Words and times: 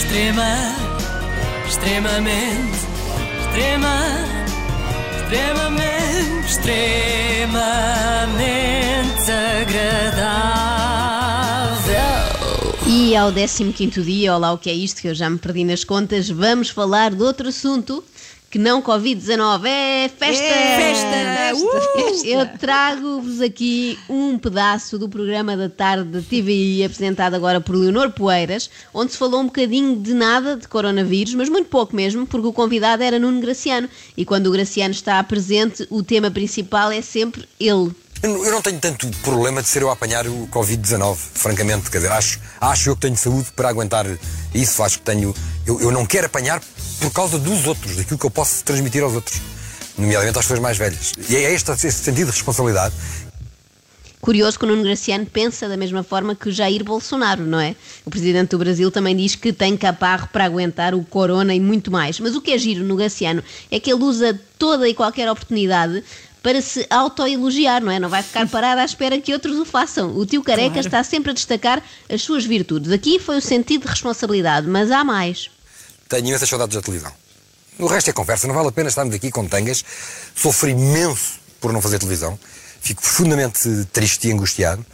Extrema, 0.00 0.56
extremamente, 1.68 2.78
extrema, 3.44 3.98
extremamente, 5.20 6.46
extremamente 6.48 7.60
agradável. 9.60 10.80
E 12.86 13.14
ao 13.14 13.30
15 13.30 14.02
dia, 14.02 14.34
olá, 14.34 14.52
o 14.52 14.58
que 14.58 14.70
é 14.70 14.74
isto 14.74 15.02
que 15.02 15.08
eu 15.08 15.14
já 15.14 15.28
me 15.28 15.38
perdi 15.38 15.64
nas 15.64 15.84
contas, 15.84 16.30
vamos 16.30 16.70
falar 16.70 17.14
de 17.14 17.22
outro 17.22 17.48
assunto 17.48 18.02
que 18.50 18.58
não 18.58 18.82
Covid-19, 18.82 19.64
é 19.64 20.08
festa! 20.08 20.44
É, 20.44 20.76
festa! 20.76 21.56
Uh! 21.56 22.26
Eu 22.26 22.58
trago-vos 22.58 23.40
aqui 23.40 23.96
um 24.08 24.36
pedaço 24.36 24.98
do 24.98 25.08
programa 25.08 25.56
da 25.56 25.68
tarde 25.68 26.10
da 26.10 26.20
TVI, 26.20 26.84
apresentado 26.84 27.34
agora 27.34 27.60
por 27.60 27.76
Leonor 27.76 28.10
Poeiras, 28.10 28.68
onde 28.92 29.12
se 29.12 29.18
falou 29.18 29.40
um 29.40 29.46
bocadinho 29.46 29.96
de 29.96 30.12
nada 30.12 30.56
de 30.56 30.66
coronavírus, 30.66 31.34
mas 31.34 31.48
muito 31.48 31.68
pouco 31.68 31.94
mesmo, 31.94 32.26
porque 32.26 32.48
o 32.48 32.52
convidado 32.52 33.04
era 33.04 33.20
Nuno 33.20 33.40
Graciano. 33.40 33.88
E 34.16 34.24
quando 34.24 34.48
o 34.48 34.50
Graciano 34.50 34.92
está 34.92 35.22
presente, 35.22 35.86
o 35.88 36.02
tema 36.02 36.28
principal 36.28 36.90
é 36.90 37.00
sempre 37.00 37.48
ele. 37.58 37.94
Eu 38.22 38.44
eu 38.44 38.52
não 38.52 38.60
tenho 38.60 38.78
tanto 38.78 39.08
problema 39.22 39.62
de 39.62 39.68
ser 39.68 39.80
eu 39.80 39.88
a 39.88 39.94
apanhar 39.94 40.26
o 40.26 40.46
Covid-19, 40.48 41.16
francamente. 41.16 41.90
Quer 41.90 41.98
dizer, 41.98 42.12
acho, 42.12 42.38
acho 42.60 42.90
eu 42.90 42.94
que 42.94 43.02
tenho 43.02 43.16
saúde 43.16 43.50
para 43.56 43.68
aguentar 43.70 44.06
isso. 44.52 44.82
Acho 44.82 44.98
que 44.98 45.04
tenho. 45.04 45.34
Eu, 45.64 45.80
eu 45.80 45.90
não 45.90 46.04
quero 46.04 46.26
apanhar 46.26 46.60
por 47.00 47.10
causa 47.12 47.38
dos 47.38 47.66
outros, 47.66 47.96
daquilo 47.96 48.18
que 48.18 48.26
eu 48.26 48.30
posso 48.30 48.62
transmitir 48.64 49.02
aos 49.02 49.14
outros, 49.14 49.40
nomeadamente 49.96 50.38
às 50.38 50.44
pessoas 50.44 50.60
mais 50.60 50.76
velhas. 50.78 51.12
E 51.28 51.36
é 51.36 51.52
este 51.52 51.70
esse 51.72 51.92
sentido 51.92 52.26
de 52.26 52.32
responsabilidade 52.32 52.94
Curioso 54.20 54.58
que 54.58 54.66
o 54.66 54.68
Nuno 54.68 54.82
Graciano 54.82 55.24
pensa 55.24 55.66
da 55.66 55.78
mesma 55.78 56.02
forma 56.02 56.34
que 56.34 56.50
o 56.50 56.52
Jair 56.52 56.84
Bolsonaro, 56.84 57.42
não 57.42 57.58
é? 57.58 57.74
O 58.04 58.10
presidente 58.10 58.50
do 58.50 58.58
Brasil 58.58 58.90
também 58.90 59.16
diz 59.16 59.34
que 59.34 59.50
tem 59.50 59.78
caparro 59.78 60.28
para 60.30 60.44
aguentar 60.44 60.94
o 60.94 61.02
corona 61.02 61.54
e 61.54 61.60
muito 61.60 61.90
mais. 61.90 62.20
Mas 62.20 62.36
o 62.36 62.40
que 62.42 62.50
é 62.52 62.58
giro 62.58 62.84
no 62.84 62.96
Graciano 62.96 63.42
é 63.70 63.80
que 63.80 63.90
ele 63.90 64.02
usa 64.04 64.38
toda 64.58 64.86
e 64.86 64.92
qualquer 64.92 65.30
oportunidade 65.30 66.04
para 66.42 66.60
se 66.60 66.86
autoelogiar, 66.90 67.82
não 67.82 67.90
é? 67.90 67.98
Não 67.98 68.10
vai 68.10 68.22
ficar 68.22 68.46
parado 68.46 68.82
à 68.82 68.84
espera 68.84 69.18
que 69.18 69.32
outros 69.32 69.58
o 69.58 69.64
façam. 69.64 70.14
O 70.14 70.26
tio 70.26 70.42
Careca 70.42 70.72
Claro. 70.74 70.86
está 70.86 71.02
sempre 71.02 71.30
a 71.30 71.34
destacar 71.34 71.82
as 72.06 72.20
suas 72.20 72.44
virtudes. 72.44 72.92
Aqui 72.92 73.18
foi 73.18 73.38
o 73.38 73.42
sentido 73.42 73.82
de 73.82 73.88
responsabilidade, 73.88 74.66
mas 74.66 74.90
há 74.90 75.02
mais. 75.02 75.50
Tenho 76.10 76.26
imensas 76.28 76.48
saudades 76.48 76.74
da 76.76 76.82
televisão. 76.82 77.12
O 77.78 77.86
resto 77.86 78.10
é 78.10 78.12
conversa, 78.12 78.46
não 78.46 78.54
vale 78.54 78.68
a 78.68 78.72
pena 78.72 78.88
estarmos 78.90 79.14
aqui 79.14 79.30
com 79.30 79.46
tangas. 79.48 79.82
Sofro 80.34 80.68
imenso 80.68 81.40
por 81.60 81.72
não 81.72 81.80
fazer 81.80 81.98
televisão. 81.98 82.38
Fico 82.82 83.00
profundamente 83.00 83.86
triste 83.92 84.28
e 84.28 84.32
angustiado. 84.32 84.84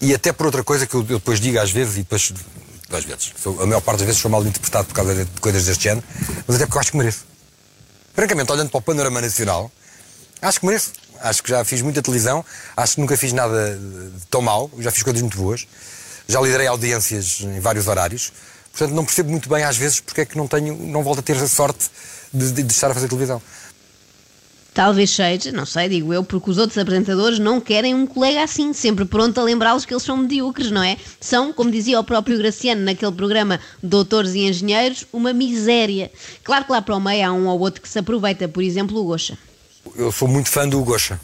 E 0.00 0.14
até 0.14 0.32
por 0.32 0.46
outra 0.46 0.62
coisa 0.64 0.86
que 0.86 0.94
eu, 0.94 1.02
depois 1.02 1.40
digo 1.40 1.58
às 1.58 1.70
vezes, 1.70 1.94
e 1.96 1.98
depois, 1.98 2.32
às 2.90 3.04
vezes, 3.04 3.32
sou- 3.42 3.60
a 3.62 3.66
maior 3.66 3.80
parte 3.80 3.98
das 3.98 4.06
vezes 4.06 4.20
sou 4.22 4.30
mal 4.30 4.44
interpretado 4.46 4.86
por 4.86 4.94
causa 4.94 5.14
de, 5.14 5.24
de 5.24 5.40
coisas 5.40 5.64
deste 5.66 5.84
género, 5.84 6.06
mas 6.46 6.56
até 6.56 6.64
porque 6.66 6.76
eu 6.76 6.80
acho 6.80 6.90
que 6.90 6.96
mereço. 6.96 7.24
Francamente, 8.14 8.50
olhando 8.52 8.70
para 8.70 8.78
o 8.78 8.82
panorama 8.82 9.20
nacional, 9.20 9.70
acho 10.40 10.60
que 10.60 10.66
mereço. 10.66 10.92
Acho 11.20 11.42
que 11.42 11.48
já 11.50 11.64
fiz 11.64 11.80
muita 11.80 12.02
televisão, 12.02 12.44
acho 12.76 12.94
que 12.96 13.00
nunca 13.00 13.16
fiz 13.16 13.32
nada 13.32 13.74
de 13.74 14.26
tão 14.30 14.42
mal, 14.42 14.70
já 14.78 14.90
fiz 14.90 15.02
coisas 15.02 15.22
muito 15.22 15.38
boas, 15.38 15.66
já 16.28 16.38
liderei 16.42 16.66
audiências 16.66 17.40
em 17.40 17.58
vários 17.58 17.88
horários, 17.88 18.32
portanto 18.76 18.94
não 18.94 19.04
percebo 19.04 19.30
muito 19.30 19.48
bem 19.48 19.64
às 19.64 19.76
vezes 19.76 20.00
porque 20.00 20.20
é 20.20 20.24
que 20.26 20.36
não 20.36 20.46
tenho, 20.46 20.76
não 20.76 21.02
volto 21.02 21.20
a 21.20 21.22
ter 21.22 21.36
a 21.36 21.48
sorte 21.48 21.88
de, 22.32 22.52
de- 22.52 22.62
de 22.62 22.72
estar 22.72 22.90
a 22.90 22.94
fazer 22.94 23.08
televisão. 23.08 23.40
Talvez 24.74 25.08
seja, 25.10 25.50
não 25.52 25.64
sei, 25.64 25.88
digo 25.88 26.12
eu, 26.12 26.22
porque 26.22 26.50
os 26.50 26.58
outros 26.58 26.76
apresentadores 26.76 27.38
não 27.38 27.58
querem 27.62 27.94
um 27.94 28.06
colega 28.06 28.42
assim, 28.42 28.74
sempre 28.74 29.06
pronto 29.06 29.40
a 29.40 29.42
lembrá-los 29.42 29.86
que 29.86 29.94
eles 29.94 30.02
são 30.02 30.18
medíocres, 30.18 30.70
não 30.70 30.82
é? 30.82 30.98
São, 31.18 31.50
como 31.50 31.70
dizia 31.70 31.98
o 31.98 32.04
próprio 32.04 32.36
Graciano 32.36 32.82
naquele 32.82 33.12
programa 33.12 33.58
Doutores 33.82 34.34
e 34.34 34.40
Engenheiros, 34.40 35.06
uma 35.10 35.32
miséria. 35.32 36.12
Claro 36.44 36.66
que 36.66 36.72
lá 36.72 36.82
para 36.82 36.94
o 36.94 37.00
meio 37.00 37.26
há 37.26 37.32
um 37.32 37.46
ou 37.46 37.58
outro 37.58 37.80
que 37.80 37.88
se 37.88 37.98
aproveita, 37.98 38.46
por 38.48 38.62
exemplo, 38.62 39.00
o 39.00 39.04
Gocha. 39.04 39.38
Eu 39.94 40.12
sou 40.12 40.28
muito 40.28 40.50
fã 40.50 40.68
do 40.68 40.82
Gosha. 40.84 41.18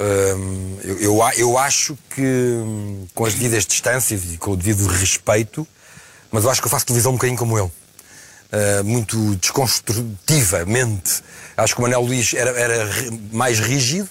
Hum, 0.00 0.78
eu, 0.82 0.98
eu, 1.00 1.18
eu 1.36 1.58
acho 1.58 1.98
que, 2.14 2.22
hum, 2.22 3.06
com 3.14 3.26
as 3.26 3.34
devidas 3.34 3.66
distâncias 3.66 4.22
e 4.32 4.38
com 4.38 4.52
o 4.52 4.56
devido 4.56 4.86
respeito, 4.86 5.68
mas 6.30 6.44
eu 6.44 6.50
acho 6.50 6.60
que 6.60 6.66
eu 6.66 6.70
faço 6.70 6.86
televisão 6.86 7.12
um 7.12 7.16
bocadinho 7.16 7.38
como 7.38 7.58
ele. 7.58 7.70
Uh, 8.52 8.84
muito 8.84 9.36
desconstrutivamente. 9.36 11.22
Acho 11.56 11.74
que 11.74 11.80
o 11.80 11.82
Manel 11.82 12.02
Luís 12.02 12.34
era, 12.34 12.50
era 12.50 12.88
mais 13.32 13.60
rígido 13.60 14.08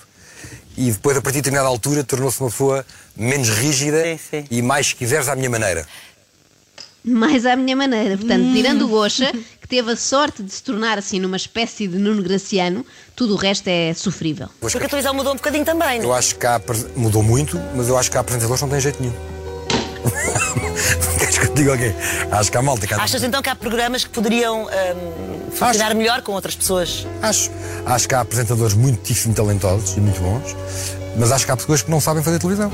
e 0.78 0.91
depois, 0.91 1.18
a 1.18 1.22
partir 1.22 1.38
de 1.38 1.41
determinada 1.41 1.68
altura, 1.68 2.06
tornou-se 2.06 2.40
uma 2.40 2.50
pessoa 2.50 2.85
menos 3.16 3.50
rígida 3.50 4.02
Sim, 4.02 4.19
sim. 4.31 4.46
e 4.50 4.62
mais, 4.62 4.88
se 4.88 4.96
quiseres, 4.96 5.28
à 5.28 5.35
minha 5.35 5.50
maneira. 5.50 5.85
Mais 7.03 7.46
à 7.46 7.56
minha 7.56 7.75
maneira. 7.75 8.18
Portanto, 8.18 8.53
tirando 8.53 8.85
o 8.85 8.88
Gocha, 8.88 9.31
que 9.62 9.68
teve 9.68 9.91
a 9.91 9.96
sorte 9.97 10.41
de 10.41 10.52
se 10.53 10.63
tornar 10.63 10.97
assim 10.97 11.19
numa 11.19 11.35
espécie 11.35 11.85
de 11.85 11.97
Nuno 11.97 12.24
Graciano, 12.24 12.85
tudo 13.13 13.34
o 13.34 13.38
resto 13.38 13.68
é 13.68 13.94
sofrível. 13.94 14.47
Porque 14.59 14.78
a 14.78 14.88
televisão 14.88 15.13
mudou 15.13 15.34
um 15.34 15.35
bocadinho 15.35 15.66
também. 15.66 16.02
Eu 16.02 16.13
acho 16.13 16.35
que 16.35 16.46
há, 16.46 16.62
mudou 16.96 17.24
muito, 17.24 17.59
mas 17.75 17.90
eu 17.90 17.97
acho 17.97 18.09
que 18.09 18.16
há 18.16 18.22
apresentadores 18.22 18.62
não 18.62 18.69
têm 18.69 18.79
jeito 18.79 19.02
nenhum. 19.02 19.16
Te 21.59 21.64
diga 21.64 21.72
alguém? 21.74 21.94
Acho 22.31 22.50
que 22.50 22.58
há 22.58 22.62
malta 22.62 22.88
que 22.88 22.94
há- 22.94 23.03
Achas 23.03 23.22
então 23.22 23.42
que 23.42 23.50
há 23.50 23.56
programas 23.56 24.06
que 24.06 24.09
poderiam 24.12 24.64
hum, 24.64 25.50
funcionar 25.52 25.88
Acho. 25.88 25.97
melhor 25.97 26.22
com 26.22 26.31
outras 26.31 26.56
pessoas? 26.56 27.06
Acho. 27.22 27.52
Acho 27.86 28.08
que 28.08 28.16
há 28.16 28.22
apresentadores 28.22 28.74
muitíssimo 28.74 29.34
talentosos 29.34 29.97
e 29.97 30.00
muito 30.00 30.22
bons, 30.22 30.56
mas 31.18 31.34
acho 31.34 31.46
que 31.46 31.52
há 31.52 31.58
pessoas 31.58 31.81
que 31.81 31.92
não 31.92 32.00
sabem 32.00 32.24
fazer 32.24 32.40
televisão. 32.40 32.72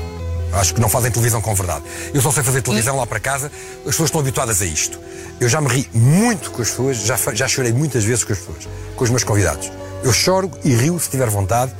Acho 0.52 0.72
que 0.72 0.80
não 0.80 0.88
fazem 0.88 1.10
televisão 1.10 1.40
com 1.42 1.52
verdade. 1.52 1.82
Eu 2.14 2.22
só 2.22 2.30
sei 2.30 2.44
fazer 2.44 2.62
televisão 2.62 2.96
lá 2.96 3.04
para 3.04 3.18
casa, 3.18 3.50
as 3.78 3.86
pessoas 3.86 4.06
estão 4.08 4.20
habituadas 4.20 4.62
a 4.62 4.64
isto. 4.64 5.00
Eu 5.40 5.48
já 5.48 5.60
me 5.60 5.66
ri 5.66 5.90
muito 5.92 6.52
com 6.52 6.62
as 6.62 6.70
pessoas, 6.70 6.98
já, 6.98 7.16
já 7.34 7.48
chorei 7.48 7.72
muitas 7.72 8.04
vezes 8.04 8.22
com 8.22 8.32
as 8.34 8.38
pessoas, 8.38 8.68
com 8.94 9.02
os 9.02 9.10
meus 9.10 9.24
convidados. 9.24 9.68
Eu 10.04 10.12
choro 10.12 10.48
e 10.62 10.72
rio 10.72 10.96
se 11.00 11.10
tiver 11.10 11.28
vontade. 11.28 11.74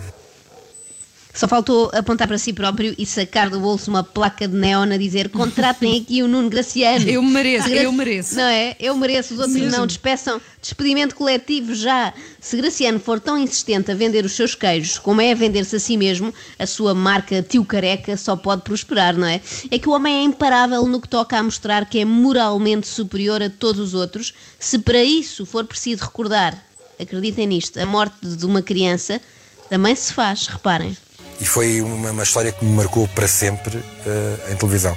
Só 1.37 1.47
faltou 1.47 1.91
apontar 1.93 2.27
para 2.27 2.39
si 2.39 2.51
próprio 2.51 2.95
e 2.97 3.05
sacar 3.05 3.51
do 3.51 3.61
bolso 3.61 3.91
uma 3.91 4.03
placa 4.03 4.49
de 4.49 4.57
neon 4.57 4.91
a 4.91 4.97
dizer 4.97 5.29
contratem 5.29 6.01
aqui 6.01 6.23
o 6.23 6.29
Nuno 6.29 6.49
Graciano. 6.49 7.07
Eu 7.07 7.23
mereço, 7.23 7.69
eu 7.69 7.93
mereço. 7.93 8.37
Não 8.37 8.45
é? 8.45 8.75
Eu 8.81 8.97
mereço, 8.97 9.35
os 9.35 9.41
outros 9.41 9.71
não. 9.71 9.87
Despeçam 9.87 10.41
despedimento 10.63 11.15
coletivo 11.15 11.75
já. 11.75 12.15
Se 12.41 12.57
Graciano 12.57 12.99
for 12.99 13.21
tão 13.21 13.37
insistente 13.37 13.91
a 13.91 13.95
vender 13.95 14.25
os 14.25 14.33
seus 14.33 14.55
queijos 14.55 14.99
como 14.99 15.21
é 15.21 15.33
a 15.33 15.35
vender-se 15.35 15.77
a 15.77 15.79
si 15.79 15.99
mesmo, 15.99 16.33
a 16.59 16.67
sua 16.67 16.95
marca 16.95 17.43
Tio 17.43 17.67
Careca 17.67 18.17
só 18.17 18.35
pode 18.35 18.63
prosperar, 18.63 19.15
não 19.15 19.27
é? 19.27 19.39
É 19.71 19.79
que 19.79 19.91
o 19.91 19.93
homem 19.93 20.21
é 20.21 20.23
imparável 20.23 20.87
no 20.87 21.03
que 21.03 21.09
toca 21.09 21.37
a 21.37 21.43
mostrar 21.43 21.85
que 21.85 21.99
é 21.99 22.05
moralmente 22.07 22.89
superior 22.89 23.43
a 23.43 23.51
todos 23.51 23.79
os 23.79 23.93
outros. 23.93 24.33
Se 24.59 24.79
para 24.79 25.05
isso 25.05 25.45
for 25.45 25.67
preciso 25.67 26.03
recordar, 26.03 26.57
acreditem 26.99 27.47
nisto, 27.47 27.79
a 27.79 27.85
morte 27.85 28.27
de 28.27 28.47
uma 28.47 28.63
criança, 28.63 29.21
também 29.69 29.95
se 29.95 30.15
faz, 30.15 30.47
reparem. 30.47 30.97
E 31.41 31.45
foi 31.45 31.81
uma, 31.83 32.11
uma 32.11 32.23
história 32.23 32.51
que 32.53 32.65
me 32.65 32.75
marcou 32.75 33.07
para 33.09 33.29
sempre 33.29 33.83
eh, 34.07 34.53
em 34.53 34.57
televisão. 34.57 34.97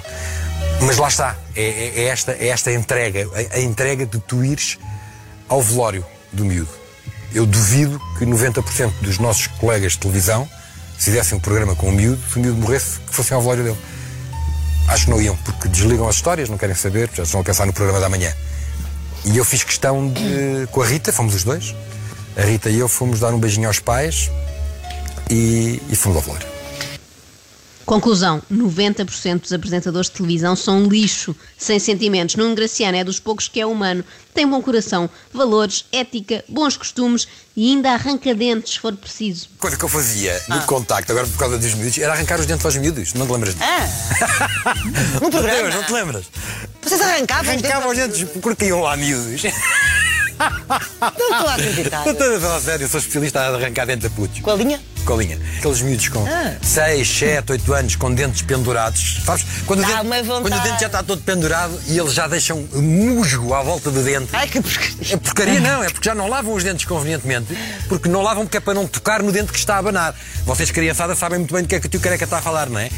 Mas 0.82 0.96
lá 0.96 1.08
está, 1.08 1.36
é, 1.54 1.62
é- 1.62 1.92
é 2.00 2.04
esta, 2.04 2.32
é 2.32 2.48
esta 2.48 2.72
entrega, 2.72 3.28
a, 3.52 3.56
a 3.56 3.60
entrega 3.60 4.06
de 4.06 4.18
tu 4.20 4.42
ires 4.44 4.78
ao 5.48 5.60
velório 5.60 6.04
do 6.32 6.44
miúdo. 6.44 6.70
Eu 7.34 7.44
duvido 7.46 8.00
que 8.18 8.24
90% 8.24 8.90
dos 9.02 9.18
nossos 9.18 9.46
colegas 9.46 9.92
de 9.92 9.98
televisão, 9.98 10.48
se 10.98 11.04
fizessem 11.06 11.36
um 11.36 11.40
programa 11.40 11.74
com 11.76 11.88
o 11.88 11.92
miúdo, 11.92 12.20
se 12.30 12.38
o 12.38 12.40
miúdo 12.40 12.58
morresse, 12.60 12.98
que 13.00 13.14
fossem 13.14 13.34
ao 13.34 13.42
velório 13.42 13.64
dele. 13.64 13.78
Acho 14.88 15.04
que 15.04 15.10
não 15.10 15.20
iam, 15.22 15.36
porque 15.36 15.68
desligam 15.68 16.08
as 16.08 16.16
histórias, 16.16 16.48
não 16.48 16.56
querem 16.58 16.74
saber, 16.74 17.08
já 17.14 17.22
estão 17.22 17.40
a 17.40 17.44
pensar 17.44 17.66
no 17.66 17.72
programa 17.72 18.00
da 18.00 18.08
manhã. 18.08 18.32
E 19.24 19.36
eu 19.36 19.44
fiz 19.44 19.62
questão 19.62 20.08
de. 20.08 20.66
com 20.72 20.80
a 20.82 20.86
Rita, 20.86 21.12
fomos 21.12 21.34
os 21.34 21.44
dois. 21.44 21.74
A 22.36 22.42
Rita 22.42 22.70
e 22.70 22.78
eu 22.78 22.88
fomos 22.88 23.20
dar 23.20 23.32
um 23.34 23.38
beijinho 23.38 23.68
aos 23.68 23.78
pais 23.78 24.30
e, 25.30 25.80
e 25.88 25.96
fomos 25.96 26.16
ao 26.18 26.22
velório. 26.22 26.46
Conclusão: 27.86 28.40
90% 28.52 29.40
dos 29.40 29.52
apresentadores 29.52 30.08
de 30.08 30.16
televisão 30.16 30.54
são 30.54 30.84
lixo, 30.84 31.34
sem 31.58 31.78
sentimentos. 31.80 32.36
Nuno 32.36 32.54
Graciano 32.54 32.96
é 32.96 33.02
dos 33.02 33.18
poucos 33.18 33.48
que 33.48 33.60
é 33.60 33.66
humano, 33.66 34.04
tem 34.32 34.46
bom 34.46 34.62
coração, 34.62 35.10
valores, 35.32 35.84
ética, 35.90 36.44
bons 36.48 36.76
costumes 36.76 37.26
e 37.56 37.70
ainda 37.72 37.90
arranca 37.90 38.32
dentes, 38.32 38.74
se 38.74 38.78
for 38.78 38.94
preciso. 38.94 39.48
coisa 39.58 39.76
que 39.76 39.84
eu 39.84 39.88
fazia 39.88 40.40
no 40.48 40.60
contacto, 40.66 41.10
agora 41.10 41.26
por 41.26 41.38
causa 41.38 41.58
dos 41.58 41.74
miúdos, 41.74 41.98
era 41.98 42.12
arrancar 42.12 42.38
os 42.38 42.46
dentes 42.46 42.64
aos 42.64 42.76
miúdos. 42.76 43.12
Não 43.14 43.26
te 43.26 43.32
lembras 43.32 43.54
disso? 43.54 43.66
Ah! 43.66 44.74
no 45.20 45.20
Não 45.22 45.30
te 45.30 45.36
lembras? 45.40 45.74
Não 45.74 45.82
te 45.82 45.92
lembras? 45.92 46.26
Vocês 46.82 47.00
arrancavam 47.00 47.56
os 47.56 47.64
Arrancava 47.64 47.88
os 47.88 47.96
dentes? 47.96 48.18
dentes 48.20 48.40
porque 48.40 48.66
iam 48.66 48.82
lá 48.82 48.96
miúdos. 48.96 49.42
Não 49.42 51.10
estou 51.10 51.48
a 51.48 51.54
acreditar. 51.54 52.04
Não 52.04 52.12
estou 52.12 52.36
a 52.36 52.40
falar 52.40 52.60
sério, 52.60 52.84
eu 52.84 52.88
sou 52.88 52.98
especialista 53.00 53.40
a 53.40 53.48
arrancar 53.48 53.84
dentes 53.86 54.06
a 54.06 54.10
putos. 54.10 54.40
Com 54.40 54.50
a 54.50 54.54
linha? 54.54 54.80
Colinha. 55.04 55.38
Aqueles 55.58 55.80
miúdos 55.82 56.08
com 56.08 56.24
Ah. 56.26 56.56
6, 56.62 57.08
7, 57.08 57.52
8 57.52 57.72
anos 57.74 57.96
com 57.96 58.12
dentes 58.14 58.42
pendurados. 58.42 59.20
Sabes? 59.24 59.44
Quando, 59.66 59.80
o 59.80 59.82
Dá 59.82 59.88
dente, 59.88 60.00
uma 60.06 60.22
vontade. 60.22 60.42
quando 60.42 60.60
o 60.60 60.62
dente 60.62 60.80
já 60.80 60.86
está 60.86 61.02
todo 61.02 61.22
pendurado 61.22 61.80
e 61.88 61.98
eles 61.98 62.12
já 62.12 62.26
deixam 62.28 62.66
musgo 62.72 63.52
à 63.54 63.62
volta 63.62 63.90
do 63.90 64.02
dente. 64.02 64.28
Ai, 64.32 64.48
que 64.48 64.60
porcaria. 64.60 65.14
É 65.14 65.16
porcaria 65.16 65.60
não, 65.60 65.82
é 65.84 65.88
porque 65.90 66.04
já 66.08 66.14
não 66.14 66.28
lavam 66.28 66.52
os 66.54 66.62
dentes 66.64 66.84
convenientemente, 66.84 67.56
porque 67.88 68.08
não 68.08 68.22
lavam 68.22 68.44
porque 68.44 68.56
é 68.56 68.60
para 68.60 68.74
não 68.74 68.86
tocar 68.86 69.22
no 69.22 69.32
dente 69.32 69.52
que 69.52 69.58
está 69.58 69.76
a 69.76 69.78
abanar. 69.78 70.14
Vocês, 70.44 70.70
criançada, 70.70 71.14
sabem 71.14 71.38
muito 71.38 71.52
bem 71.54 71.62
do 71.62 71.68
que 71.68 71.74
é 71.74 71.80
que 71.80 71.86
o 71.86 71.90
tio 71.90 72.00
Careca 72.00 72.24
está 72.24 72.38
a 72.38 72.42
falar, 72.42 72.68
não 72.68 72.78
é? 72.78 72.88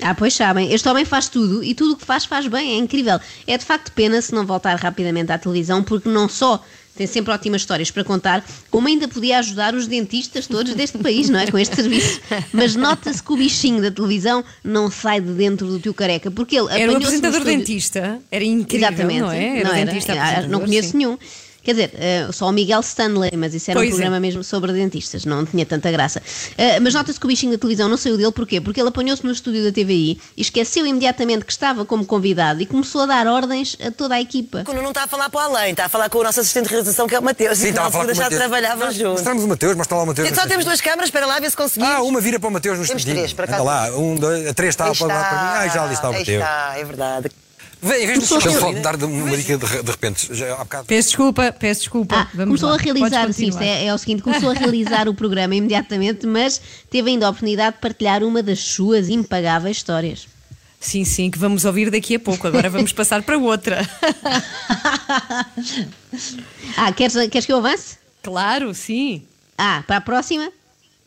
Ah, 0.00 0.14
pois 0.14 0.34
sabem, 0.34 0.72
este 0.72 0.88
homem 0.88 1.04
faz 1.04 1.28
tudo 1.28 1.62
e 1.62 1.74
tudo 1.74 1.92
o 1.92 1.96
que 1.96 2.04
faz, 2.04 2.24
faz 2.24 2.48
bem, 2.48 2.74
é 2.74 2.76
incrível. 2.78 3.20
É 3.46 3.56
de 3.56 3.64
facto 3.64 3.92
pena 3.92 4.20
se 4.20 4.32
não 4.34 4.44
voltar 4.44 4.74
rapidamente 4.76 5.30
à 5.30 5.38
televisão, 5.38 5.80
porque 5.82 6.08
não 6.08 6.28
só 6.28 6.60
tem 6.96 7.06
sempre 7.06 7.32
ótimas 7.32 7.62
histórias 7.62 7.90
para 7.90 8.04
contar, 8.04 8.44
como 8.70 8.86
ainda 8.86 9.08
podia 9.08 9.38
ajudar 9.38 9.74
os 9.74 9.86
dentistas 9.86 10.46
todos 10.46 10.74
deste 10.74 10.98
país, 10.98 11.28
não 11.28 11.38
é? 11.38 11.50
Com 11.50 11.58
este 11.58 11.76
serviço. 11.76 12.20
Mas 12.52 12.76
nota-se 12.76 13.22
que 13.22 13.32
o 13.32 13.36
bichinho 13.36 13.80
da 13.80 13.90
televisão 13.90 14.44
não 14.62 14.90
sai 14.90 15.20
de 15.20 15.32
dentro 15.32 15.66
do 15.66 15.80
tio 15.80 15.94
careca, 15.94 16.30
porque 16.30 16.56
ele 16.56 16.68
Era 16.70 16.92
no 16.92 16.98
apresentador 16.98 17.42
dentista. 17.44 18.20
Era 18.30 18.44
incrível, 18.44 18.88
Exatamente, 18.88 19.20
não 19.20 19.32
é? 19.32 19.58
Era 19.58 19.68
não, 19.68 19.74
era. 19.74 19.86
dentista 19.86 20.12
Ah, 20.12 20.46
não 20.46 20.60
conheço 20.60 20.90
sim. 20.90 20.98
nenhum. 20.98 21.18
Quer 21.62 21.72
dizer, 21.72 21.90
eh, 21.94 22.28
só 22.32 22.48
o 22.48 22.52
Miguel 22.52 22.80
Stanley, 22.80 23.30
mas 23.36 23.54
isso 23.54 23.70
era 23.70 23.78
Pois 23.78 23.90
um 23.90 23.92
é. 23.92 23.94
programa 23.96 24.18
mesmo 24.20 24.42
sobre 24.42 24.72
dentistas, 24.72 25.24
não 25.24 25.46
tinha 25.46 25.64
tanta 25.64 25.90
graça. 25.92 26.20
Eh, 26.58 26.80
mas 26.80 26.92
nota-se 26.92 27.20
que 27.20 27.24
o 27.24 27.28
bichinho 27.28 27.52
da 27.52 27.58
televisão 27.58 27.88
não 27.88 27.96
saiu 27.96 28.16
dele, 28.16 28.32
porquê? 28.32 28.60
Porque 28.60 28.80
ele 28.80 28.88
apanhou-se 28.88 29.24
no 29.24 29.30
estúdio 29.30 29.62
da 29.62 29.70
TVI 29.70 30.18
e 30.36 30.42
esqueceu 30.42 30.84
imediatamente 30.84 31.44
que 31.44 31.52
estava 31.52 31.84
como 31.84 32.04
convidado 32.04 32.60
e 32.60 32.66
começou 32.66 33.02
a 33.02 33.06
dar 33.06 33.26
ordens 33.28 33.76
a 33.84 33.90
toda 33.92 34.16
a 34.16 34.20
equipa. 34.20 34.64
O 34.66 34.70
Nuno 34.70 34.82
não 34.82 34.90
está 34.90 35.04
a 35.04 35.06
falar 35.06 35.30
para 35.30 35.38
o 35.38 35.56
além, 35.56 35.70
está 35.70 35.84
a 35.84 35.88
falar 35.88 36.10
com 36.10 36.18
o 36.18 36.24
nosso 36.24 36.40
assistente 36.40 36.64
de 36.64 36.70
realização, 36.70 37.06
que 37.06 37.14
é 37.14 37.18
o 37.20 37.22
Mateus. 37.22 37.58
Sim, 37.58 37.66
e 37.66 37.68
estava 37.70 37.88
a 37.88 37.90
falar 37.92 38.04
com 38.06 38.10
o 38.10 38.14
já 38.14 38.22
Mateus. 38.24 38.40
trabalhavam 38.40 38.90
juntos. 38.92 39.12
Mostramos 39.12 39.44
o 39.44 39.48
Mateus, 39.48 39.76
mostra 39.76 39.96
lá 39.96 40.02
o 40.02 40.06
Mateus. 40.06 40.28
Só 40.34 40.46
temos 40.48 40.64
duas 40.64 40.80
câmaras, 40.80 41.04
espera 41.06 41.26
lá, 41.26 41.38
ver 41.38 41.50
se 41.50 41.56
conseguimos. 41.56 41.94
Ah, 41.94 42.02
uma 42.02 42.20
vira 42.20 42.40
para 42.40 42.48
o 42.48 42.52
Mateus 42.52 42.78
no 42.78 42.84
Temos 42.86 43.04
três, 43.04 43.32
por 43.32 43.44
Anda 43.44 43.52
acaso. 43.54 43.64
lá, 43.64 43.96
um, 43.98 44.16
dois, 44.16 44.48
a 44.48 44.52
três 44.54 44.70
está, 44.70 44.86
pode 44.86 45.00
lá 45.04 45.06
para 45.08 45.30
mim. 45.30 45.46
está, 45.46 45.60
Ah, 45.60 45.68
já 45.68 45.84
ali 45.84 45.94
está 45.94 46.08
o 46.08 46.12
aí 46.12 46.18
Mateus. 46.18 46.42
está, 46.42 46.72
é 46.76 46.84
verdade. 46.84 47.30
Vem, 47.82 48.04
em 48.04 48.06
vez 48.06 48.20
de 48.20 48.28
Começou 48.28 48.36
a 48.38 48.40
Deixa-me 48.40 48.76
só 48.76 48.80
dar 48.80 49.04
uma 49.04 49.36
dica 49.36 49.58
de, 49.58 49.82
de 49.82 49.90
repente. 49.90 50.28
Já, 50.32 50.54
há 50.54 50.58
bocado. 50.58 50.86
Peço 50.86 51.08
desculpa, 51.08 51.52
peço 51.52 51.80
desculpa. 51.80 52.14
Ah, 52.16 52.28
Vamos 52.32 52.60
começou 52.60 52.68
lá. 52.68 52.76
a 52.76 52.78
realizar, 52.78 53.32
sim, 53.32 53.50
é, 53.60 53.86
é 53.86 53.94
o 53.94 53.98
seguinte, 53.98 54.22
começou 54.22 54.50
a 54.50 54.54
realizar 54.54 55.08
o 55.08 55.14
programa 55.14 55.54
imediatamente, 55.56 56.24
mas 56.24 56.60
teve 56.88 57.10
ainda 57.10 57.26
a 57.26 57.30
oportunidade 57.30 57.74
de 57.76 57.82
partilhar 57.82 58.22
uma 58.22 58.40
das 58.40 58.60
suas 58.60 59.08
impagáveis 59.08 59.78
histórias. 59.78 60.28
Sim, 60.78 61.04
sim, 61.04 61.30
que 61.30 61.38
vamos 61.38 61.64
ouvir 61.64 61.90
daqui 61.90 62.14
a 62.16 62.20
pouco. 62.20 62.46
Agora 62.46 62.70
vamos 62.70 62.92
passar 62.92 63.22
para 63.22 63.36
outra. 63.36 63.88
Ah, 66.76 66.92
queres, 66.92 67.14
queres 67.30 67.46
que 67.46 67.52
eu 67.52 67.58
avance? 67.58 67.96
claro, 68.22 68.74
sim. 68.74 69.22
Ah, 69.56 69.82
para 69.86 69.96
a 69.96 70.00
próxima? 70.00 70.50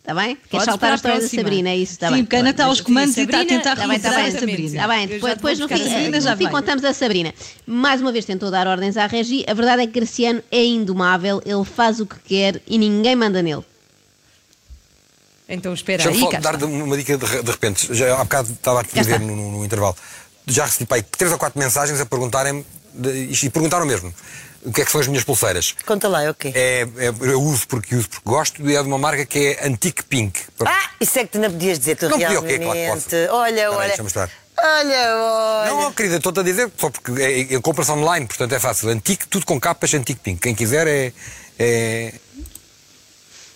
Está 0.05 0.13
bem? 0.13 0.37
Podes 0.51 0.65
saltar 0.65 0.91
a 0.91 0.95
história 0.95 1.19
da. 1.19 1.27
Sabrina, 1.27 1.69
é 1.69 1.77
isso? 1.77 1.93
Está 1.93 2.09
Sim, 2.09 2.13
bem. 2.13 2.23
porque 2.25 2.35
a 2.35 2.39
Ana 2.39 2.49
está 2.51 2.65
aos 2.65 2.79
comandos 2.79 3.17
e 3.17 3.21
está 3.21 3.41
a 3.41 3.45
tentar 3.45 3.71
Está 3.71 3.87
bem, 3.87 3.97
recuperar 3.97 4.23
bem, 4.23 4.27
a 4.35 4.39
Sabrina. 4.39 4.67
Está 4.67 4.87
bem, 4.87 5.07
depois, 5.07 5.21
já 5.31 5.35
depois 5.35 5.57
vou 5.59 5.67
no 5.67 5.75
fim, 5.75 5.81
a 5.83 5.89
Sabrina, 5.89 6.21
já 6.21 6.31
no 6.31 6.37
fim 6.37 6.49
contamos 6.49 6.85
a 6.85 6.93
Sabrina. 6.93 7.33
Mais 7.65 8.01
uma 8.01 8.11
vez 8.11 8.23
tentou 8.23 8.51
dar 8.51 8.67
ordens 8.67 8.97
à 8.97 9.07
Regi. 9.07 9.43
A 9.47 9.53
verdade 9.55 9.81
é 9.81 9.87
que 9.87 9.93
Graciano 9.93 10.43
é 10.51 10.63
indomável, 10.63 11.41
ele 11.43 11.65
faz 11.65 11.99
o 11.99 12.05
que 12.05 12.17
quer 12.19 12.61
e 12.67 12.77
ninguém 12.77 13.15
manda 13.15 13.41
nele. 13.41 13.63
Então 15.49 15.73
espera 15.73 16.07
aí, 16.07 16.19
só 16.19 16.27
cá 16.29 16.39
dar 16.39 16.53
está. 16.55 16.65
uma 16.67 16.97
dica 16.97 17.17
de, 17.17 17.25
de 17.43 17.51
repente. 17.51 17.93
Já, 17.93 18.13
há 18.15 18.23
bocado 18.23 18.51
estava 18.51 18.83
Já 18.93 19.01
a 19.01 19.03
ver 19.03 19.19
no, 19.21 19.35
no- 19.35 19.51
no 19.57 19.65
intervalo. 19.65 19.95
Já 20.47 20.65
recebi 20.65 20.85
pai, 20.85 21.01
três 21.03 21.31
ou 21.31 21.39
quatro 21.39 21.59
mensagens 21.59 21.99
a 21.99 22.05
perguntarem-me, 22.05 22.63
e 23.43 23.49
perguntaram 23.49 23.85
mesmo, 23.87 24.13
o 24.65 24.71
que 24.73 24.81
é 24.81 24.85
que 24.85 24.91
são 24.91 24.99
as 24.99 25.07
minhas 25.07 25.23
pulseiras. 25.23 25.75
Conta 25.85 26.07
lá, 26.07 26.23
é 26.23 26.29
o 26.29 26.33
quê? 26.33 26.51
É, 26.55 26.81
é- 26.97 27.07
eu 27.21 27.41
uso 27.41 27.67
porque 27.67 27.95
uso 27.95 28.09
porque 28.09 28.27
gosto 28.29 28.61
e 28.67 28.75
é 28.75 28.81
de 28.81 28.87
uma 28.87 28.97
marca 28.97 29.25
que 29.25 29.39
é 29.59 29.67
Antique 29.67 30.03
Pink. 30.03 30.41
Ah, 30.65 30.89
isso 30.99 31.17
é 31.19 31.23
que 31.23 31.29
tu 31.33 31.39
não 31.39 31.51
podias 31.51 31.79
dizer, 31.79 31.95
tu 31.95 32.03
Não 32.05 32.11
podia 32.11 32.29
realmente. 32.29 32.57
quê? 32.59 32.65
Claro 32.65 32.79
que 32.79 32.87
posso. 32.87 33.15
Olha, 33.35 33.49
Espera 33.51 33.69
aí, 33.69 33.75
olha. 33.77 33.87
deixa-me 33.87 34.03
mostrar. 34.03 34.29
Olha, 34.57 35.15
olha. 35.17 35.69
Não, 35.69 35.91
querida, 35.93 36.15
estou-te 36.17 36.39
a 36.39 36.43
dizer, 36.43 36.71
só 36.77 36.89
porque 36.89 37.11
é, 37.21 37.53
é, 37.55 37.61
compra-se 37.61 37.91
online, 37.91 38.25
portanto 38.25 38.53
é 38.53 38.59
fácil. 38.59 38.89
Antique, 38.89 39.27
tudo 39.27 39.45
com 39.45 39.59
capas 39.59 39.93
Antique 39.93 40.19
Pink. 40.21 40.39
Quem 40.41 40.55
quiser 40.55 40.87
é. 40.87 41.13
é... 41.59 42.13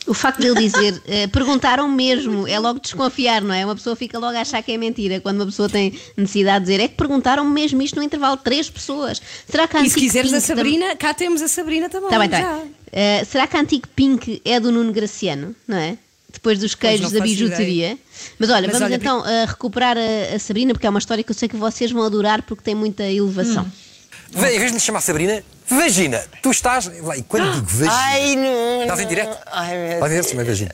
O 0.10 0.14
facto 0.14 0.42
de 0.42 0.48
ele 0.48 0.68
dizer, 0.68 1.02
eh, 1.08 1.28
perguntaram 1.28 1.88
mesmo, 1.88 2.48
é 2.48 2.58
logo 2.60 2.80
desconfiar, 2.80 3.42
não 3.42 3.54
é? 3.54 3.64
Uma 3.64 3.76
pessoa 3.76 3.96
fica 3.96 4.18
logo 4.18 4.36
a 4.36 4.42
achar 4.42 4.62
que 4.64 4.72
é 4.72 4.78
mentira 4.78 5.20
quando 5.20 5.38
uma 5.38 5.46
pessoa 5.46 5.70
tem 5.70 5.98
necessidade 6.18 6.66
de 6.66 6.72
dizer, 6.72 6.84
é 6.84 6.88
que 6.88 6.96
perguntaram 6.96 7.46
mesmo 7.46 7.82
isto 7.82 7.96
no 7.96 8.04
intervalo, 8.04 8.38
três 8.38 8.70
pessoas. 8.70 9.22
Será 9.48 9.68
que 9.68 9.78
a 9.78 9.82
E 9.82 9.90
se 9.90 10.00
quiseres 10.00 10.34
a 10.34 10.42
Sabrina, 10.42 10.96
cá 10.96 11.14
temos 11.14 11.42
a 11.42 11.48
Sabrina 11.48 11.90
também. 11.90 12.10
Tá 12.10 12.20
bem, 12.20 12.30
tá 12.30 12.58
bem. 12.58 12.76
Eh, 12.92 13.24
será 13.24 13.46
que 13.48 13.56
a 13.56 13.60
Antique 13.60 13.88
Pink 13.90 14.42
é 14.44 14.60
do 14.60 14.72
Nuno 14.72 14.92
Graciano, 14.92 15.56
não 15.68 15.78
é? 15.78 15.98
Depois 16.32 16.60
dos 16.60 16.76
queijos 16.76 17.12
da 17.12 17.22
bijuteria. 17.22 17.98
Mas 18.38 18.50
olha, 18.50 18.68
Mas 18.68 18.78
vamos 18.78 18.86
olha, 18.86 18.96
então 18.96 19.26
eh, 19.28 19.46
recuperar 19.46 19.98
a, 19.98 20.36
a 20.36 20.40
Sabrina, 20.40 20.74
porque 20.74 20.88
é 20.88 20.90
uma 20.90 21.00
história 21.00 21.24
que 21.24 21.32
eu 21.32 21.36
sei 21.36 21.48
que 21.48 21.56
vocês 21.56 21.92
vão 21.92 22.04
adorar 22.04 22.44
porque 22.44 22.64
tem 22.64 22.76
muita 22.76 23.04
elevação. 23.04 23.64
Hum. 23.64 23.90
Vem, 24.32 24.56
em 24.56 24.60
vez 24.60 24.72
de 24.72 24.78
lhe 24.78 24.84
chamar 24.84 25.02
Sabrina, 25.02 25.44
Vagina. 25.69 26.24
Tu 26.42 26.51
estás. 26.51 26.89
lá, 27.01 27.16
E 27.18 27.24
quando 27.24 27.51
digo 27.54 27.66
Vagina. 27.68 27.94
Ai, 27.94 28.36
não. 28.36 28.81
Estás 28.83 29.00
em 29.00 29.07
direto? 29.07 29.38
Ai, 29.51 29.77
meu 30.10 30.24
se 30.24 30.33
não 30.36 30.42
é 30.42 30.45
Vagina. 30.45 30.71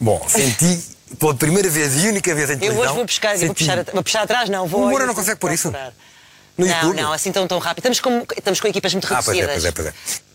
Bom, 0.00 0.24
senti 0.28 0.80
pela 1.18 1.34
primeira 1.34 1.68
vez 1.68 2.02
e 2.02 2.08
única 2.08 2.34
vez 2.34 2.50
em 2.50 2.54
Eu 2.54 2.58
televisão. 2.58 2.84
hoje 2.86 2.94
vou 2.94 3.04
buscar, 3.04 3.34
eu 3.34 3.38
vou 3.38 3.48
senti- 3.48 3.58
puxar, 3.64 3.84
vou 3.92 4.02
puxar 4.02 4.22
atrás, 4.22 4.48
não, 4.48 4.66
vou. 4.66 4.84
O 4.84 4.88
Moura 4.88 5.06
não 5.06 5.14
consegue 5.14 5.38
pôr 5.38 5.52
isso? 5.52 5.70
No 6.56 6.66
Não, 6.66 6.74
YouTube? 6.74 6.96
não, 7.00 7.12
assim 7.12 7.32
tão, 7.32 7.46
tão 7.46 7.58
rápido. 7.58 7.78
Estamos 7.88 8.00
com, 8.00 8.26
estamos 8.36 8.60
com 8.60 8.68
equipas 8.68 8.92
muito 8.92 9.06
Ah, 9.12 9.22
pois 9.22 9.38
é, 9.38 9.40
reduzidas. 9.42 9.72
pois 9.74 9.86
é, 9.88 9.92
pois 9.92 10.18
é. 10.18 10.31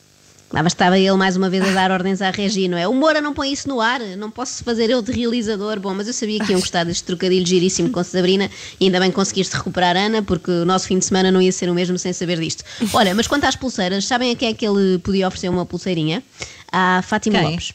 Lá 0.49 0.63
bastava 0.63 0.97
ele 0.97 1.11
mais 1.17 1.35
uma 1.35 1.49
vez 1.49 1.61
a 1.67 1.71
dar 1.71 1.91
ordens 1.91 2.21
à 2.21 2.29
Regi, 2.31 2.69
não 2.69 2.77
é? 2.77 2.87
O 2.87 2.93
Moura 2.93 3.19
não 3.19 3.33
põe 3.33 3.51
isso 3.51 3.67
no 3.67 3.81
ar, 3.81 3.99
não 3.99 4.31
posso 4.31 4.63
fazer 4.63 4.89
eu 4.89 5.01
de 5.01 5.11
realizador. 5.11 5.77
Bom, 5.77 5.93
mas 5.93 6.07
eu 6.07 6.13
sabia 6.13 6.39
que 6.39 6.51
iam 6.53 6.61
gostar 6.61 6.85
deste 6.85 7.03
trocadilho 7.03 7.45
giríssimo 7.45 7.89
com 7.89 8.01
Sabrina 8.01 8.49
e 8.79 8.85
ainda 8.85 8.97
bem 8.97 9.09
que 9.09 9.15
conseguiste 9.15 9.53
recuperar 9.57 9.97
Ana, 9.97 10.23
porque 10.23 10.49
o 10.49 10.63
nosso 10.63 10.87
fim 10.87 10.99
de 10.99 11.05
semana 11.05 11.31
não 11.31 11.41
ia 11.41 11.51
ser 11.51 11.69
o 11.69 11.73
mesmo 11.73 11.97
sem 11.97 12.13
saber 12.13 12.39
disto. 12.39 12.63
Olha, 12.93 13.13
mas 13.13 13.27
quanto 13.27 13.43
às 13.43 13.57
pulseiras, 13.57 14.05
sabem 14.05 14.31
a 14.31 14.35
quem 14.37 14.49
é 14.49 14.53
que 14.53 14.65
ele 14.65 14.99
podia 14.99 15.27
oferecer 15.27 15.49
uma 15.49 15.65
pulseirinha? 15.65 16.23
À 16.71 17.01
Fátima 17.01 17.39
Quem? 17.39 17.49
Lopes. 17.51 17.73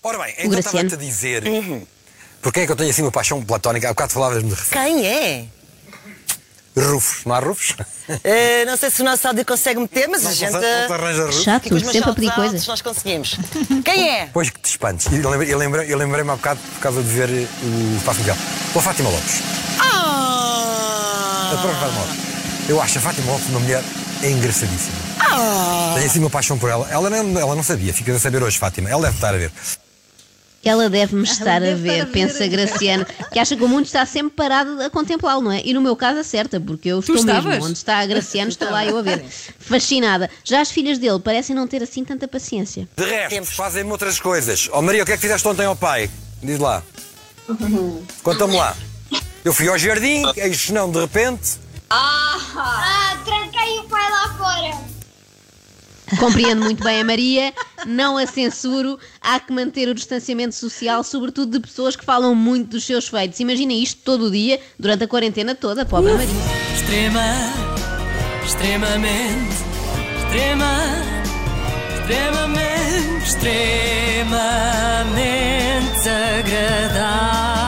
Ora 0.00 0.18
bem, 0.18 0.34
então 0.38 0.50
Graciano. 0.50 0.86
estava-te 0.86 0.94
a 0.94 0.96
dizer. 0.96 1.42
Por 2.40 2.52
quem 2.52 2.62
é 2.62 2.66
que 2.66 2.72
eu 2.72 2.76
tenho 2.76 2.90
assim 2.90 3.02
uma 3.02 3.12
paixão 3.12 3.44
platónica? 3.44 3.88
Há 3.88 3.90
bocado 3.90 4.12
falavas-me 4.12 4.50
de 4.50 4.56
Quem 4.70 5.06
é? 5.06 5.46
Rufos. 6.76 7.24
Não 7.24 7.34
há 7.34 7.38
rufos? 7.40 7.74
Eh, 8.24 8.64
não 8.66 8.76
sei 8.76 8.90
se 8.90 9.00
o 9.00 9.04
nosso 9.04 9.26
áudio 9.26 9.46
consegue 9.46 9.78
meter, 9.80 10.06
mas 10.08 10.22
Não 10.24 10.30
a 10.30 10.34
gente. 10.34 10.50
não 10.52 10.60
se 10.60 10.66
arranja 10.92 11.24
rufos? 11.26 11.42
Chato, 11.44 11.56
aqui 11.56 11.68
com 11.70 11.76
os 11.76 11.82
meus 11.82 11.92
sempre 11.94 12.10
a 12.10 12.14
pedir 12.14 12.32
coisas. 12.34 12.66
Nós 12.66 12.82
conseguimos. 12.82 13.38
Quem 13.84 14.10
é? 14.10 14.28
Pois 14.32 14.50
que 14.50 14.60
te 14.60 14.68
espantes. 14.70 15.06
Eu 15.10 15.30
lembrei- 15.30 15.54
eu 15.54 15.56
lembrei- 15.56 15.92
eu 15.92 15.96
lembrei-me 15.96 16.30
há 16.30 16.36
bocado 16.36 16.60
por 16.74 16.80
causa 16.80 17.00
de 17.02 17.08
ver 17.08 17.30
eh, 17.30 17.46
o 17.62 17.96
Espaço 17.96 18.18
Mundial. 18.18 18.36
Pela 18.72 18.82
Fátima 18.84 19.08
Lopes. 19.08 19.40
Ah! 19.80 21.52
A 21.52 21.56
própria 21.58 21.80
Fátima 21.80 22.00
Lopes. 22.00 22.16
Eu 22.68 22.82
acho 22.82 22.98
a 22.98 23.00
Fátima 23.00 23.32
Lopes 23.32 23.48
uma 23.48 23.60
mulher 23.60 23.82
engraçadíssima. 24.22 24.96
Ah! 25.20 25.92
Tenho 25.94 26.06
assim 26.06 26.18
uma 26.18 26.30
paixão 26.30 26.58
por 26.58 26.68
ela. 26.70 26.86
Ela 26.90 27.08
não, 27.08 27.38
ela 27.40 27.54
não 27.54 27.62
sabia, 27.62 27.94
ficas 27.94 28.16
a 28.16 28.18
saber 28.18 28.42
hoje, 28.42 28.58
Fátima. 28.58 28.90
Ela 28.90 29.02
deve 29.02 29.14
estar 29.14 29.34
a 29.34 29.38
ver. 29.38 29.52
Ela 30.64 30.88
deve-me 30.88 31.24
estar 31.24 31.56
a 31.56 31.60
deve 31.60 31.82
ver, 31.82 31.90
estar 31.90 32.02
a 32.02 32.04
ver. 32.04 32.12
pensa 32.12 32.46
Graciano, 32.46 33.06
que 33.32 33.38
acha 33.38 33.56
que 33.56 33.64
o 33.64 33.68
mundo 33.68 33.84
está 33.84 34.06
sempre 34.06 34.32
parado 34.36 34.80
a 34.82 34.88
contemplá-lo, 34.88 35.42
não 35.42 35.50
é? 35.52 35.60
E 35.64 35.74
no 35.74 35.80
meu 35.80 35.96
caso 35.96 36.20
acerta, 36.20 36.60
porque 36.60 36.88
eu 36.88 37.00
estou 37.00 37.22
mesmo 37.22 37.50
onde 37.64 37.78
está 37.78 37.98
a 37.98 38.06
Graciano, 38.06 38.48
estou 38.48 38.70
lá 38.70 38.86
eu 38.86 38.96
a 38.96 39.02
ver. 39.02 39.24
Fascinada. 39.58 40.30
Já 40.44 40.60
as 40.60 40.70
filhas 40.70 40.98
dele 40.98 41.18
parecem 41.18 41.54
não 41.56 41.66
ter 41.66 41.82
assim 41.82 42.04
tanta 42.04 42.28
paciência. 42.28 42.88
De 42.96 43.04
resto, 43.04 43.54
fazem-me 43.56 43.90
outras 43.90 44.20
coisas. 44.20 44.68
Ó 44.72 44.80
Maria, 44.80 45.02
o 45.02 45.06
que 45.06 45.12
é 45.12 45.16
que 45.16 45.22
fizeste 45.22 45.46
ontem 45.48 45.66
ao 45.66 45.74
pai? 45.74 46.08
Diz 46.42 46.58
lá. 46.58 46.82
Conta-me 48.22 48.56
lá. 48.56 48.76
Eu 49.44 49.52
fui 49.52 49.68
ao 49.68 49.76
jardim, 49.76 50.22
eis 50.36 50.70
não, 50.70 50.90
de 50.90 51.00
repente. 51.00 51.58
Ah, 51.90 53.18
tranquei 53.24 53.78
o 53.80 53.84
pai 53.84 54.10
lá 54.10 54.34
fora. 54.38 54.92
Compreendo 56.18 56.62
muito 56.62 56.84
bem 56.84 57.00
a 57.00 57.04
Maria, 57.04 57.52
não 57.86 58.16
a 58.16 58.26
censuro. 58.26 58.98
Há 59.20 59.38
que 59.40 59.52
manter 59.52 59.88
o 59.88 59.94
distanciamento 59.94 60.54
social, 60.54 61.02
sobretudo 61.04 61.52
de 61.52 61.60
pessoas 61.60 61.96
que 61.96 62.04
falam 62.04 62.34
muito 62.34 62.70
dos 62.70 62.84
seus 62.84 63.08
feitos. 63.08 63.40
Imagina 63.40 63.72
isto 63.72 64.00
todo 64.04 64.26
o 64.26 64.30
dia, 64.30 64.60
durante 64.78 65.04
a 65.04 65.08
quarentena 65.08 65.54
toda, 65.54 65.84
pobre 65.84 66.12
Maria. 66.12 66.28
Extrema, 66.74 67.34
extremamente, 68.44 69.54
extrema, 70.24 70.74
extremamente, 72.00 73.26
extremamente 73.26 74.32
agradável. 76.08 77.61